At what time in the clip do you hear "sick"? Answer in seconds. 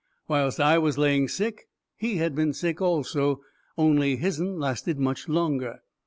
1.27-1.67, 2.53-2.81